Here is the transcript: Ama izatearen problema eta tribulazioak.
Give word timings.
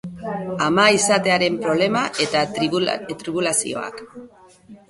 Ama 0.67 0.85
izatearen 0.99 1.59
problema 1.67 2.03
eta 2.25 2.43
tribulazioak. 2.57 4.03